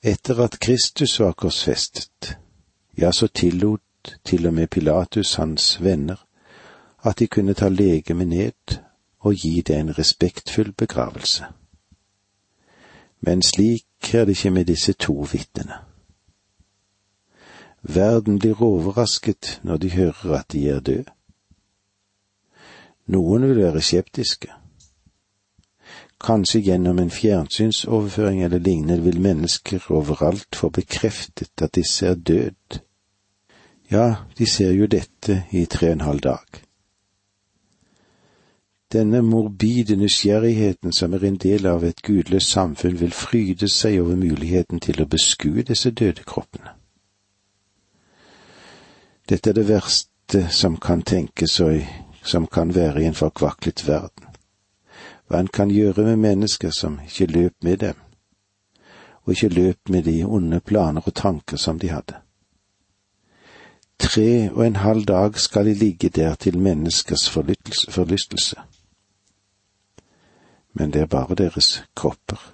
Etter 0.05 0.41
at 0.43 0.61
Kristus 0.61 1.21
var 1.21 1.33
korsfestet, 1.33 2.39
ja, 2.99 3.13
så 3.13 3.27
tillot 3.27 4.19
til 4.25 4.47
og 4.47 4.55
med 4.55 4.67
Pilatus 4.67 5.35
hans 5.35 5.83
venner 5.83 6.27
at 7.05 7.19
de 7.19 7.27
kunne 7.27 7.55
ta 7.55 7.69
legemet 7.69 8.29
ned 8.29 8.79
og 9.19 9.35
gi 9.35 9.61
det 9.61 9.77
en 9.77 9.99
respektfull 9.99 10.73
begravelse. 10.73 11.45
Men 13.21 13.43
slik 13.43 14.15
er 14.15 14.25
det 14.25 14.29
ikke 14.29 14.51
med 14.51 14.65
disse 14.65 14.93
to 14.93 15.27
vitnene. 15.33 15.79
Verden 17.83 18.39
blir 18.39 18.63
overrasket 18.63 19.61
når 19.63 19.77
de 19.77 19.91
hører 19.91 20.39
at 20.39 20.53
de 20.53 20.69
er 20.69 20.81
døde. 20.81 21.11
Noen 23.07 23.49
vil 23.49 23.57
være 23.57 23.81
skeptiske. 23.81 24.51
Kanskje 26.23 26.61
gjennom 26.61 26.99
en 26.99 27.11
fjernsynsoverføring 27.11 28.43
eller 28.43 28.59
lignende 28.59 29.03
vil 29.03 29.21
mennesker 29.21 29.83
overalt 29.91 30.57
få 30.57 30.71
bekreftet 30.71 31.63
at 31.63 31.75
disse 31.75 32.07
er 32.07 32.15
død. 32.15 32.79
Ja, 33.91 34.15
de 34.39 34.47
ser 34.47 34.71
jo 34.71 34.87
dette 34.87 35.45
i 35.51 35.65
tre 35.67 35.87
og 35.87 35.93
en 35.93 36.01
halv 36.01 36.21
dag. 36.21 36.63
Denne 38.93 39.23
morbide 39.23 39.97
nysgjerrigheten 39.97 40.93
som 40.93 41.13
er 41.13 41.25
en 41.25 41.37
del 41.37 41.67
av 41.67 41.85
et 41.85 42.03
gudløst 42.03 42.53
samfunn, 42.53 43.01
vil 43.01 43.13
fryde 43.13 43.69
seg 43.69 43.99
over 44.01 44.17
muligheten 44.17 44.81
til 44.81 45.03
å 45.03 45.09
beskue 45.09 45.65
disse 45.65 45.91
døde 45.91 46.23
kroppene. 46.29 46.77
Dette 49.29 49.51
er 49.51 49.57
det 49.57 49.69
verste 49.69 50.45
som 50.51 50.77
kan 50.77 51.03
tenkes 51.03 51.61
og 51.61 51.81
som 52.23 52.47
kan 52.47 52.75
være 52.75 53.03
i 53.03 53.09
en 53.09 53.17
forkvaklet 53.17 53.87
verden. 53.89 54.32
Hva 55.33 55.39
en 55.41 55.49
kan 55.49 55.71
gjøre 55.73 56.03
med 56.05 56.19
mennesker 56.21 56.71
som 56.77 56.99
ikke 57.01 57.27
løp 57.27 57.55
med 57.65 57.77
dem, 57.81 58.01
og 59.25 59.33
ikke 59.33 59.49
løp 59.49 59.89
med 59.89 60.03
de 60.05 60.25
onde 60.25 60.59
planer 60.61 61.01
og 61.01 61.15
tanker 61.15 61.57
som 61.57 61.79
de 61.79 61.89
hadde. 61.89 62.19
Tre 63.99 64.51
og 64.51 64.67
en 64.67 64.77
halv 64.77 65.07
dag 65.09 65.39
skal 65.41 65.67
de 65.67 65.75
ligge 65.75 66.09
der 66.09 66.35
til 66.35 66.59
menneskers 66.59 67.31
forlystelse. 67.89 68.57
Men 70.73 70.93
det 70.93 71.01
er 71.01 71.07
bare 71.07 71.35
deres 71.35 71.83
kropper. 71.97 72.53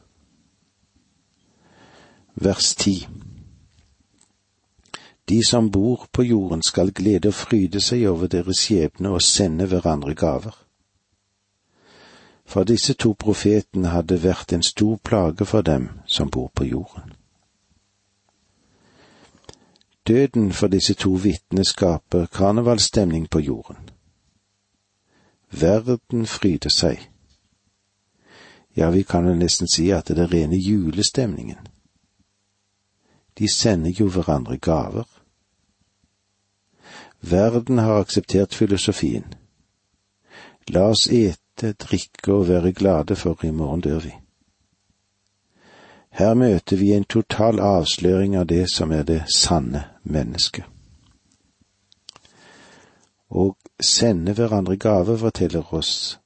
Vers 2.34 2.74
ti. 2.74 3.08
De 5.28 5.46
som 5.46 5.70
bor 5.70 6.06
på 6.12 6.22
jorden 6.22 6.62
skal 6.62 6.92
glede 6.92 7.28
og 7.28 7.34
fryde 7.34 7.80
seg 7.80 8.06
over 8.06 8.26
deres 8.26 8.62
skjebne 8.62 9.10
og 9.10 9.22
sende 9.22 9.66
hverandre 9.66 10.14
gaver. 10.14 10.67
For 12.48 12.64
disse 12.64 12.94
to 12.94 13.12
profetene 13.12 13.90
hadde 13.92 14.22
vært 14.22 14.54
en 14.56 14.62
stor 14.64 14.96
plage 15.04 15.44
for 15.44 15.60
dem 15.60 15.88
som 16.06 16.30
bor 16.30 16.48
på 16.54 16.64
jorden. 16.64 17.12
Døden 20.08 20.52
for 20.52 20.72
disse 20.72 20.94
to 20.94 21.10
vitnene 21.20 21.64
skaper 21.64 22.26
karnevalsstemning 22.26 23.26
på 23.28 23.40
jorden. 23.40 23.90
Verden 25.50 26.26
fryder 26.26 26.72
seg. 26.72 27.10
Ja, 28.76 28.88
vi 28.90 29.02
kan 29.02 29.26
vel 29.26 29.36
nesten 29.36 29.68
si 29.68 29.90
at 29.92 30.08
det 30.08 30.18
er 30.18 30.32
rene 30.32 30.56
julestemningen. 30.56 31.68
De 33.38 33.48
sender 33.52 33.90
jo 33.90 34.08
hverandre 34.08 34.56
gaver. 34.56 35.04
Verden 37.20 37.78
har 37.78 38.00
akseptert 38.00 38.54
filosofien. 38.54 39.34
La 40.68 40.88
oss 40.88 41.06
ete, 41.12 41.47
drikke 41.62 42.32
og 42.32 42.48
være 42.48 42.72
glade, 42.72 43.16
for 43.16 43.44
i 43.44 43.50
morgen 43.50 43.80
dør 43.80 43.98
vi. 43.98 44.12
Her 46.10 46.34
møter 46.34 46.76
vi 46.76 46.92
en 46.92 47.04
total 47.04 47.60
avsløring 47.60 48.36
av 48.36 48.46
det 48.46 48.70
som 48.70 48.92
er 48.92 49.02
det 49.02 49.22
sanne 49.34 49.84
mennesket. 50.02 50.64
Å 53.30 53.52
sende 53.80 54.32
hverandre 54.32 54.76
gaver 54.76 55.16
forteller 55.16 55.74
oss 55.74 56.18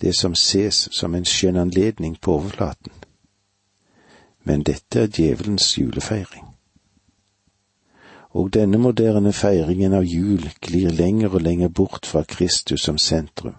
det 0.00 0.14
som 0.16 0.34
ses 0.34 0.88
som 0.92 1.14
en 1.14 1.26
skjønn 1.26 1.58
anledning 1.58 2.16
på 2.20 2.34
overflaten. 2.38 2.92
Men 4.44 4.62
dette 4.66 5.04
er 5.04 5.06
djevelens 5.06 5.76
julefeiring. 5.78 6.48
Og 8.32 8.48
denne 8.54 8.78
moderne 8.78 9.32
feiringen 9.32 9.94
av 9.94 10.06
jul 10.08 10.48
glir 10.60 10.90
lenger 10.90 11.36
og 11.36 11.44
lenger 11.44 11.68
bort 11.68 12.06
fra 12.06 12.22
Kristus 12.22 12.88
som 12.88 12.98
sentrum, 12.98 13.54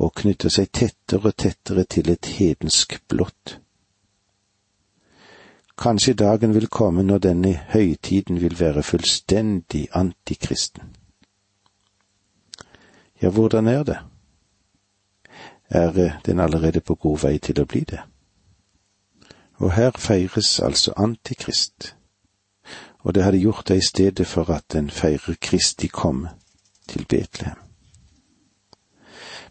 og 0.00 0.14
knytter 0.16 0.52
seg 0.52 0.70
tettere 0.72 1.28
og 1.28 1.36
tettere 1.36 1.84
til 1.84 2.08
et 2.12 2.26
hedensk 2.38 2.96
blått. 3.08 3.58
Kanskje 5.80 6.14
dagen 6.14 6.54
vil 6.54 6.68
komme 6.68 7.02
når 7.04 7.22
denne 7.24 7.52
høytiden 7.72 8.40
vil 8.40 8.56
være 8.60 8.82
fullstendig 8.82 9.86
antikristen. 9.96 10.96
Ja, 13.22 13.28
hvordan 13.28 13.68
er 13.68 13.82
det? 13.82 13.98
Er 15.70 16.20
den 16.26 16.40
allerede 16.40 16.80
på 16.80 16.94
god 16.94 17.18
vei 17.22 17.38
til 17.38 17.60
å 17.60 17.68
bli 17.68 17.84
det? 17.84 18.00
Og 19.60 19.72
her 19.76 19.92
feires 19.96 20.60
altså 20.60 20.92
Antikrist, 20.96 21.94
og 23.04 23.14
det 23.14 23.24
hadde 23.24 23.40
gjort 23.40 23.68
det 23.68 23.76
i 23.76 23.88
stedet 23.88 24.26
for 24.26 24.50
at 24.50 24.64
den 24.72 24.90
feirer 24.90 25.36
Kristi 25.40 25.86
komme 25.86 26.30
til 26.88 27.06
Betlehem. 27.08 27.69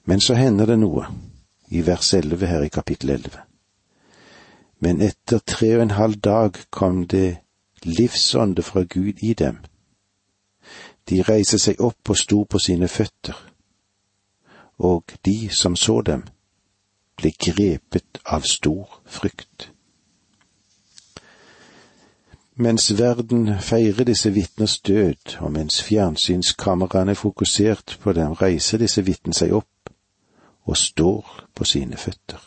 Men 0.09 0.21
så 0.21 0.33
hender 0.33 0.65
det 0.65 0.79
noe, 0.81 1.03
i 1.69 1.83
vers 1.85 2.15
elleve 2.17 2.47
her 2.49 2.63
i 2.65 2.71
kapittel 2.73 3.11
elleve. 3.13 3.43
Men 4.81 5.03
etter 5.05 5.43
tre 5.45 5.75
og 5.75 5.83
en 5.83 5.93
halv 5.93 6.17
dag 6.25 6.57
kom 6.73 7.03
det 7.11 7.37
livsånde 7.85 8.65
fra 8.65 8.87
Gud 8.89 9.21
i 9.21 9.35
dem. 9.37 9.59
De 11.09 11.21
reiste 11.21 11.59
seg 11.61 11.77
opp 11.85 12.09
og 12.09 12.17
sto 12.17 12.41
på 12.49 12.57
sine 12.57 12.89
føtter, 12.89 13.37
og 14.81 15.13
de 15.25 15.37
som 15.53 15.77
så 15.77 16.01
dem, 16.01 16.25
ble 17.21 17.35
grepet 17.45 18.17
av 18.25 18.49
stor 18.49 19.01
frykt. 19.05 19.69
Mens 22.57 22.89
verden 22.97 23.59
feirer 23.61 24.09
disse 24.09 24.33
vitners 24.33 24.79
død, 24.81 25.37
og 25.39 25.51
mens 25.53 25.83
fjernsynskameraene 25.85 27.13
er 27.13 27.25
fokusert 27.27 27.99
på 28.01 28.17
dem, 28.17 28.33
reiser 28.41 28.81
disse 28.81 29.05
vitnene 29.05 29.37
seg 29.37 29.53
opp 29.61 29.88
og 30.69 30.77
står 30.77 31.49
på 31.55 31.65
sine 31.65 31.97
føtter. 31.97 32.41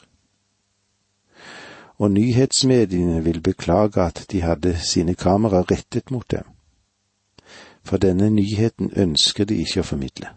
Og 1.98 2.10
nyhetsmediene 2.10 3.24
vil 3.24 3.40
beklage 3.40 4.02
at 4.02 4.26
de 4.32 4.40
hadde 4.42 4.76
sine 4.78 5.14
kameraer 5.14 5.70
rettet 5.70 6.10
mot 6.10 6.30
dem, 6.30 6.46
for 7.82 7.96
denne 7.96 8.30
nyheten 8.30 8.92
ønsker 8.96 9.44
de 9.44 9.58
ikke 9.62 9.82
å 9.82 9.88
formidle. 9.90 10.30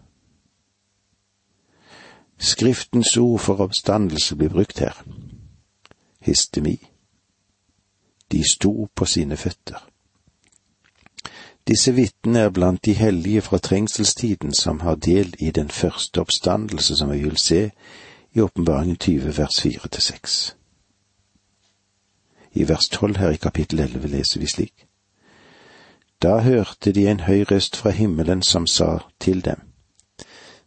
Skriftens 2.38 3.16
ord 3.16 3.40
for 3.40 3.62
oppstandelse 3.64 4.36
blir 4.36 4.52
brukt 4.52 4.82
her. 4.82 4.98
Histemi 6.20 6.76
de 8.32 8.42
sto 8.50 8.88
på 8.94 9.06
sine 9.06 9.36
føtter. 9.36 9.78
Disse 11.66 11.92
vitnene 11.94 12.38
er 12.38 12.50
blant 12.50 12.84
de 12.84 12.92
hellige 12.92 13.42
fra 13.42 13.58
trengselstiden 13.58 14.54
som 14.54 14.80
har 14.80 14.94
del 14.94 15.34
i 15.38 15.50
den 15.50 15.70
første 15.70 16.20
oppstandelse 16.20 16.96
som 16.96 17.10
vi 17.10 17.18
vil 17.24 17.36
se 17.36 17.70
i 18.34 18.40
Åpenbaringen 18.40 18.96
20 18.96 19.38
vers 19.38 19.60
4 19.60 19.88
til 19.88 20.02
6. 20.02 20.56
I 22.52 22.68
vers 22.68 22.88
12 22.88 23.16
her 23.16 23.30
i 23.30 23.36
kapittel 23.36 23.80
11 23.80 24.08
leser 24.08 24.40
vi 24.40 24.46
slik. 24.46 24.86
Da 26.22 26.38
hørte 26.38 26.92
de 26.92 27.08
en 27.10 27.20
høy 27.20 27.42
røst 27.50 27.76
fra 27.76 27.90
himmelen 27.90 28.42
som 28.42 28.66
sa 28.66 28.98
til 29.20 29.44
dem, 29.44 29.60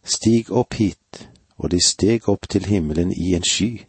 Stig 0.04 0.52
opp 0.52 0.74
hit, 0.74 1.28
og 1.58 1.70
de 1.70 1.80
steg 1.84 2.28
opp 2.28 2.48
til 2.48 2.64
himmelen 2.64 3.12
i 3.12 3.34
en 3.34 3.44
sky, 3.44 3.84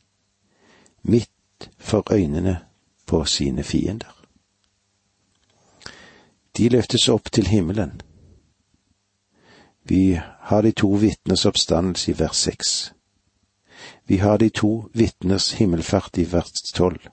midt 1.03 1.69
for 1.77 2.13
øynene 2.13 2.59
på 3.05 3.25
sine 3.25 3.63
fiender. 3.63 4.20
De 6.57 6.69
løftes 6.69 7.09
opp 7.09 7.31
til 7.31 7.47
himmelen. 7.47 8.01
Vi 9.83 10.19
har 10.19 10.61
de 10.61 10.71
to 10.71 10.89
vitners 10.99 11.45
oppstandelse 11.45 12.11
i 12.11 12.19
vers 12.19 12.37
seks. 12.37 12.93
Vi 14.05 14.17
har 14.17 14.37
de 14.37 14.49
to 14.49 14.89
vitners 14.93 15.51
himmelfart 15.51 16.17
i 16.17 16.25
vers 16.31 16.71
tolv. 16.75 17.07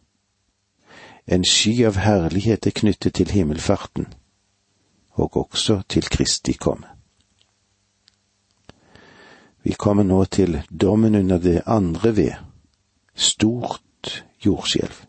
En 1.27 1.45
sky 1.45 1.85
av 1.85 1.97
herlighet 2.01 2.67
er 2.67 2.77
knyttet 2.77 3.15
til 3.15 3.31
himmelfarten, 3.31 4.07
og 5.13 5.37
også 5.37 5.83
til 5.89 6.09
Kristi 6.09 6.53
komme. 6.53 6.89
Vi 9.63 9.73
kommer 9.73 10.03
nå 10.03 10.25
til 10.25 10.63
dommen 10.71 11.15
under 11.15 11.39
det 11.39 11.63
andre 11.67 12.17
ved, 12.17 12.33
stort 13.15 14.25
jordskjelv. 14.45 15.08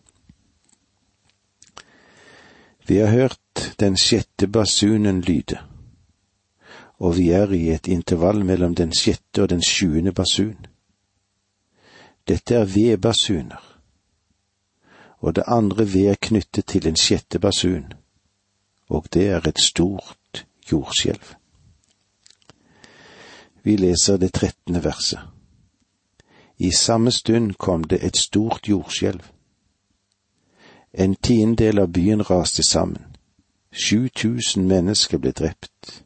Vi 2.90 2.98
har 2.98 3.08
hørt 3.08 3.76
den 3.80 3.98
sjette 3.98 4.48
basunen 4.48 5.22
lyde, 5.22 5.60
og 6.98 7.18
vi 7.18 7.28
er 7.30 7.52
i 7.54 7.68
et 7.70 7.88
intervall 7.88 8.42
mellom 8.46 8.74
den 8.76 8.90
sjette 8.98 9.44
og 9.44 9.50
den 9.52 9.62
sjuende 9.62 10.12
basun. 10.12 10.66
Dette 12.28 12.56
er 12.56 12.66
vedbasuner, 12.66 13.62
og 15.20 15.36
det 15.36 15.44
andre 15.48 15.86
ved 15.94 16.10
er 16.16 16.18
knyttet 16.22 16.66
til 16.66 16.84
den 16.84 16.98
sjette 16.98 17.40
basun, 17.40 17.94
og 18.90 19.06
det 19.14 19.28
er 19.38 19.48
et 19.48 19.62
stort 19.62 20.46
jordskjelv. 20.72 21.36
Vi 23.64 23.76
leser 23.76 24.18
det 24.18 24.34
trettende 24.34 24.84
verset. 24.84 25.20
I 26.58 26.72
samme 26.72 27.12
stund 27.12 27.54
kom 27.54 27.84
det 27.84 28.02
et 28.04 28.18
stort 28.18 28.66
jordskjelv 28.70 29.22
en 30.92 31.16
tiendedel 31.16 31.80
av 31.80 31.88
byen 31.88 32.24
raste 32.24 32.64
sammen. 32.64 33.04
Sju 33.72 34.10
tusen 34.10 34.68
mennesker 34.68 35.18
ble 35.18 35.32
drept, 35.32 36.04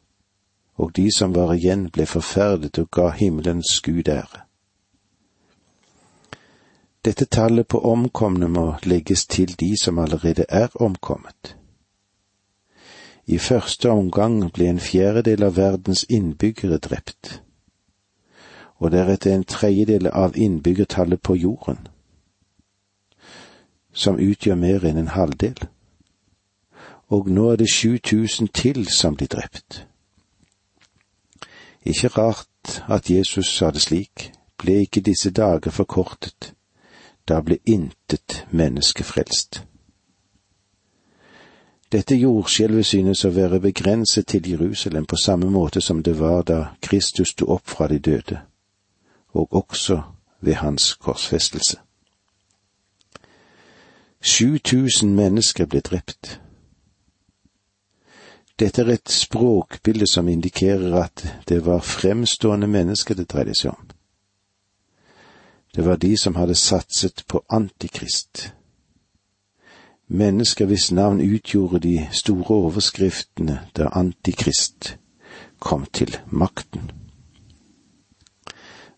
og 0.76 0.92
de 0.96 1.08
som 1.16 1.32
var 1.32 1.54
igjen 1.54 1.88
ble 1.90 2.04
forferdet 2.06 2.78
og 2.78 2.90
ga 2.92 3.08
himmelens 3.16 3.80
Gud 3.80 4.08
ære. 4.08 4.44
Dette 7.04 7.24
tallet 7.24 7.68
på 7.68 7.80
omkomne 7.80 8.48
må 8.48 8.74
legges 8.84 9.26
til 9.26 9.56
de 9.60 9.76
som 9.76 9.98
allerede 9.98 10.44
er 10.48 10.68
omkommet. 10.74 11.56
I 13.26 13.38
første 13.38 13.90
omgang 13.90 14.52
ble 14.52 14.68
en 14.68 14.80
fjerdedel 14.80 15.44
av 15.44 15.56
verdens 15.56 16.04
innbyggere 16.08 16.78
drept, 16.78 17.40
og 18.76 18.92
deretter 18.92 19.32
en 19.32 19.44
tredjedel 19.44 20.10
av 20.12 20.36
innbyggertallet 20.36 21.22
på 21.22 21.36
jorden 21.36 21.88
som 23.94 24.18
utgjør 24.18 24.58
mer 24.58 24.84
enn 24.84 24.98
en 24.98 25.12
halvdel. 25.14 25.58
Og 27.08 27.28
nå 27.30 27.50
er 27.52 27.56
det 27.56 27.70
7000 27.70 28.48
til 28.48 28.86
som 28.90 29.16
blir 29.16 29.30
drept. 29.30 29.86
Ikke 31.84 32.08
rart 32.08 32.82
at 32.88 33.10
Jesus 33.10 33.56
sa 33.56 33.70
det 33.70 33.82
slik, 33.82 34.32
ble 34.58 34.80
ikke 34.84 35.00
disse 35.00 35.30
dager 35.30 35.70
forkortet, 35.70 36.54
da 37.28 37.40
ble 37.40 37.58
intet 37.66 38.46
menneske 38.50 39.04
frelst. 39.04 39.62
Dette 41.92 42.16
jordskjelvet 42.16 42.86
synes 42.86 43.24
å 43.24 43.30
være 43.30 43.60
begrenset 43.60 44.26
til 44.26 44.48
Jerusalem 44.50 45.04
på 45.06 45.16
samme 45.20 45.46
måte 45.50 45.80
som 45.80 46.02
det 46.02 46.16
var 46.18 46.42
da 46.42 46.58
Kristus 46.82 47.36
sto 47.36 47.46
opp 47.54 47.68
fra 47.70 47.86
de 47.88 47.98
døde, 47.98 48.40
og 49.32 49.54
også 49.54 50.00
ved 50.40 50.54
hans 50.54 50.94
korsfestelse. 50.94 51.78
7000 54.24 55.14
mennesker 55.14 55.66
ble 55.66 55.80
drept. 55.80 56.40
Dette 58.58 58.82
er 58.82 58.94
et 58.94 59.10
språkbilde 59.10 60.06
som 60.08 60.28
indikerer 60.28 60.94
at 61.02 61.24
det 61.48 61.64
var 61.66 61.82
fremstående 61.84 62.66
mennesker 62.66 63.18
det 63.18 63.28
dreide 63.32 63.54
seg 63.58 63.74
om. 63.74 63.88
Det 65.74 65.84
var 65.84 65.96
de 65.96 66.16
som 66.16 66.38
hadde 66.38 66.54
satset 66.54 67.24
på 67.28 67.42
Antikrist. 67.50 68.52
Mennesker 70.08 70.66
hvis 70.66 70.92
navn 70.92 71.20
utgjorde 71.20 71.82
de 71.82 72.08
store 72.12 72.54
overskriftene 72.54 73.58
da 73.76 73.90
Antikrist 73.92 74.96
kom 75.58 75.86
til 75.92 76.16
makten. 76.30 76.90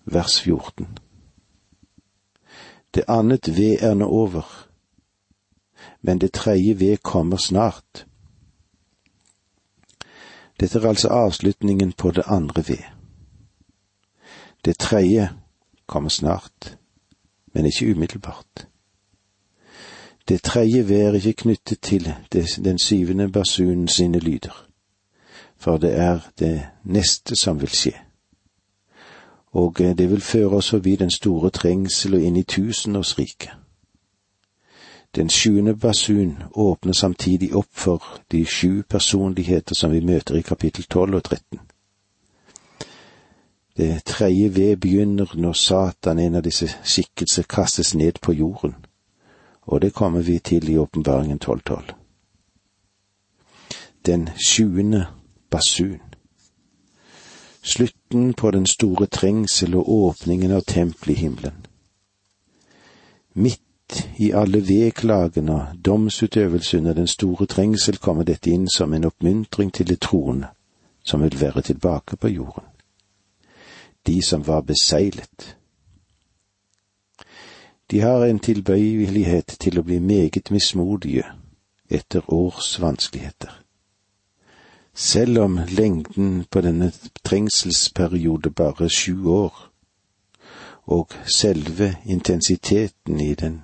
vers 0.07 0.41
14. 0.41 0.99
Det 2.95 3.05
annet 3.09 3.57
ved 3.57 3.77
er 3.81 3.95
nå 3.95 4.07
over, 4.07 4.66
men 6.07 6.19
det 6.19 6.33
tredje 6.33 6.81
ved 6.81 6.97
kommer 6.97 7.37
snart. 7.37 8.07
Dette 10.61 10.79
er 10.79 10.89
altså 10.89 11.09
avslutningen 11.09 11.93
på 11.93 12.11
det 12.11 12.23
andre 12.27 12.65
ved. 12.69 12.85
Det 14.65 14.79
tredje 14.79 15.31
kommer 15.87 16.09
snart, 16.09 16.79
men 17.55 17.67
ikke 17.67 17.91
umiddelbart. 17.91 18.69
Det 20.29 20.43
tredje 20.43 20.89
ved 20.89 21.01
er 21.01 21.13
ikke 21.13 21.33
knyttet 21.33 21.81
til 21.81 22.15
den 22.65 22.79
syvende 22.79 23.33
basunen 23.33 23.89
sine 23.89 24.19
lyder, 24.19 24.67
for 25.57 25.77
det 25.77 25.99
er 25.99 26.21
det 26.39 26.67
neste 26.85 27.37
som 27.37 27.61
vil 27.61 27.69
skje. 27.71 27.93
Og 29.47 29.79
det 29.79 30.11
vil 30.11 30.21
føre 30.21 30.57
oss 30.57 30.71
forbi 30.71 30.97
den 30.97 31.11
store 31.11 31.51
trengsel 31.51 32.15
og 32.15 32.21
inn 32.21 32.37
i 32.37 32.43
tusenårsriket. 32.43 33.66
Den 35.17 35.31
sjuende 35.31 35.75
basun 35.75 36.43
åpner 36.55 36.93
samtidig 36.93 37.55
opp 37.57 37.73
for 37.73 38.03
de 38.33 38.45
sju 38.45 38.83
personligheter 38.83 39.75
som 39.75 39.91
vi 39.91 40.01
møter 40.01 40.37
i 40.37 40.43
kapittel 40.43 40.85
tolv 40.85 41.15
og 41.15 41.25
tretten. 41.25 41.61
Det 43.77 44.05
tredje 44.05 44.55
ved 44.57 44.77
begynner 44.77 45.33
når 45.35 45.53
Satan, 45.53 46.19
en 46.19 46.35
av 46.35 46.43
disse 46.43 46.69
skikkelser, 46.85 47.43
kastes 47.49 47.95
ned 47.95 48.21
på 48.23 48.33
jorden, 48.33 48.75
og 49.63 49.81
det 49.81 49.95
kommer 49.95 50.21
vi 50.21 50.39
til 50.39 50.69
i 50.69 50.77
åpenbaringen 50.79 51.41
12.12. 51.45 51.93
Den 54.07 54.29
sjuende 54.49 55.07
basun. 55.51 56.01
Slutten 57.63 58.35
på 58.35 58.51
den 58.51 58.67
store 58.67 59.07
trengsel 59.07 59.75
og 59.75 59.89
åpningen 59.89 60.51
av 60.51 60.61
tempelet 60.61 61.17
i 61.17 61.21
himmelen. 61.21 61.67
Midt 63.35 63.66
i 64.19 64.31
alle 64.33 64.69
vedklagene 64.69 65.55
og 65.55 65.85
domsutøvelse 65.85 66.79
under 66.79 66.93
den 66.93 67.07
store 67.07 67.47
trengsel 67.47 67.99
kommer 67.99 68.25
dette 68.25 68.51
inn 68.51 68.69
som 68.77 68.95
en 68.95 69.05
oppmuntring 69.05 69.73
til 69.73 69.89
de 69.89 69.97
troende 69.97 70.49
som 71.05 71.23
vil 71.23 71.41
være 71.41 71.63
tilbake 71.63 72.17
på 72.17 72.29
jorden. 72.29 72.65
De 74.07 74.23
som 74.23 74.47
var 74.47 74.61
beseglet. 74.61 75.57
De 77.91 78.01
har 78.01 78.25
en 78.25 78.39
tilbøyelighet 78.39 79.57
til 79.61 79.79
å 79.79 79.85
bli 79.87 79.99
meget 79.99 80.51
mismodige 80.51 81.25
etter 81.91 82.27
års 82.33 82.81
vanskeligheter. 82.83 83.63
Selv 84.95 85.39
om 85.39 85.61
lengden 85.69 86.45
på 86.51 86.61
denne 86.61 86.93
trengselsperiode 87.25 88.51
bare 88.51 88.89
sju 88.91 89.27
år, 89.29 89.71
og 90.87 91.11
selve 91.27 91.97
intensiteten 92.07 93.21
i 93.21 93.35
den 93.35 93.63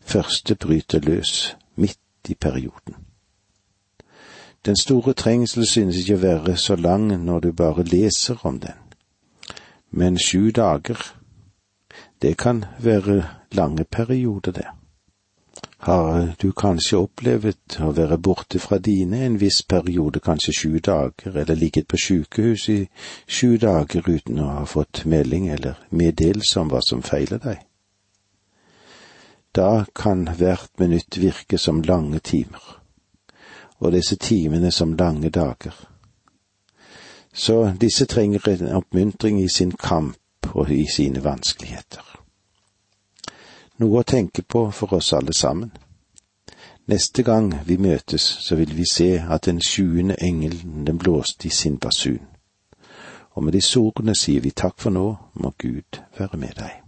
første 0.00 0.54
bryter 0.54 1.00
løs 1.00 1.56
midt 1.76 1.98
i 2.28 2.34
perioden. 2.34 2.96
Den 4.66 4.76
store 4.76 5.12
trengsel 5.12 5.66
synes 5.66 5.96
ikke 5.96 6.18
å 6.18 6.24
være 6.24 6.56
så 6.56 6.76
lang 6.76 7.08
når 7.24 7.40
du 7.40 7.52
bare 7.52 7.84
leser 7.84 8.42
om 8.44 8.60
den, 8.60 8.76
men 9.90 10.18
sju 10.18 10.50
dager, 10.50 11.00
det 12.22 12.36
kan 12.36 12.64
være 12.78 13.24
lange 13.52 13.84
perioder, 13.84 14.52
det. 14.52 14.68
Har 15.80 16.34
du 16.42 16.50
kanskje 16.52 16.98
opplevd 17.00 17.78
å 17.80 17.94
være 17.96 18.18
borte 18.20 18.60
fra 18.60 18.76
dine 18.78 19.22
en 19.24 19.38
viss 19.40 19.62
periode, 19.62 20.20
kanskje 20.20 20.52
sju 20.52 20.78
dager, 20.84 21.32
eller 21.32 21.56
ligget 21.56 21.88
på 21.88 21.96
sykehus 21.96 22.68
i 22.68 22.78
sju 23.24 23.56
dager 23.56 24.04
uten 24.04 24.42
å 24.44 24.50
ha 24.58 24.66
fått 24.68 25.06
melding 25.08 25.48
eller 25.48 25.80
meddelelse 25.88 26.60
om 26.60 26.68
hva 26.68 26.84
som 26.84 27.00
feiler 27.02 27.40
deg? 27.40 27.64
Da 29.56 29.84
kan 29.94 30.28
hvert 30.38 30.70
minutt 30.78 31.20
virke 31.20 31.58
som 31.58 31.82
lange 31.82 32.18
timer, 32.18 32.82
og 33.78 33.92
disse 33.92 34.16
timene 34.16 34.70
som 34.70 34.92
lange 34.92 35.30
dager. 35.30 35.74
Så 37.32 37.72
disse 37.80 38.06
trenger 38.06 38.48
en 38.48 38.72
oppmuntring 38.76 39.42
i 39.42 39.48
sin 39.48 39.72
kamp 39.72 40.16
og 40.54 40.70
i 40.70 40.86
sine 40.94 41.24
vanskeligheter. 41.24 42.02
Noe 43.78 44.00
å 44.00 44.06
tenke 44.06 44.42
på 44.42 44.66
for 44.70 44.92
oss 44.94 45.12
alle 45.16 45.32
sammen. 45.34 45.70
Neste 46.90 47.22
gang 47.22 47.52
vi 47.66 47.76
møtes, 47.76 48.22
så 48.22 48.56
vil 48.56 48.74
vi 48.76 48.84
se 48.92 49.24
at 49.30 49.46
den 49.46 49.60
sjuende 49.62 50.18
engelen 50.20 50.84
den 50.86 50.98
blåste 50.98 51.48
i 51.48 51.50
sin 51.50 51.78
basun. 51.78 52.26
Og 53.30 53.44
med 53.44 53.52
disse 53.54 53.80
ordene 53.80 54.14
sier 54.18 54.42
vi 54.42 54.50
takk 54.50 54.78
for 54.78 54.90
nå, 54.90 55.06
må 55.34 55.54
Gud 55.58 56.02
være 56.18 56.36
med 56.36 56.58
deg. 56.58 56.79